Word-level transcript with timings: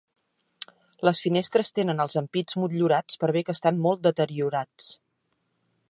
Les 1.07 1.19
finestres 1.25 1.69
tenen 1.79 2.01
els 2.05 2.17
ampits 2.23 2.57
motllurats 2.63 3.21
per 3.25 3.31
bé 3.37 3.45
que 3.51 3.57
estan 3.59 3.81
molt 3.85 4.03
deteriorats. 4.09 4.91